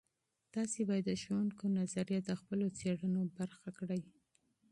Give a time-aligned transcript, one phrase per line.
[0.53, 4.01] تاسې باید د ښوونکو نظریات د خپلو څیړنو برخه کړئ.